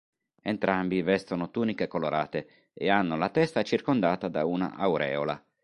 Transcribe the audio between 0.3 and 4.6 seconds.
Entrambi vestono tuniche colorate e hanno la testa circondata da